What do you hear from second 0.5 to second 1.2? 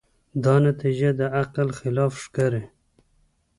نتیجه